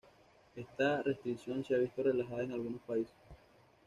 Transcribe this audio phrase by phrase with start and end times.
[0.55, 3.13] Esta restricción se ha visto relajada en algunos países.